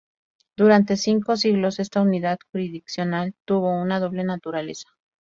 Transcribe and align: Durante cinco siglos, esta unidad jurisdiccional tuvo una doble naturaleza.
Durante 0.57 0.97
cinco 0.97 1.37
siglos, 1.37 1.77
esta 1.77 2.01
unidad 2.01 2.39
jurisdiccional 2.51 3.35
tuvo 3.45 3.79
una 3.79 3.99
doble 3.99 4.23
naturaleza. 4.23 4.87